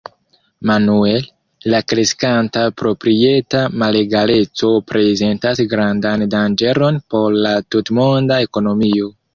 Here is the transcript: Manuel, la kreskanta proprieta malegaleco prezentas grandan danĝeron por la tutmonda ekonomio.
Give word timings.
Manuel, 0.69 1.27
la 1.73 1.81
kreskanta 1.93 2.63
proprieta 2.83 3.61
malegaleco 3.83 4.73
prezentas 4.93 5.65
grandan 5.77 6.27
danĝeron 6.37 7.03
por 7.15 7.41
la 7.47 7.55
tutmonda 7.77 8.45
ekonomio. 8.51 9.19